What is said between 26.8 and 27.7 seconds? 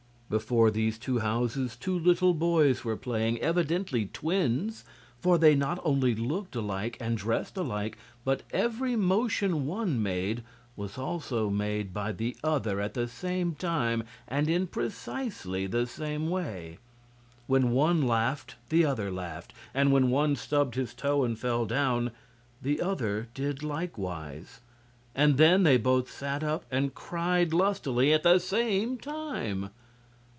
cried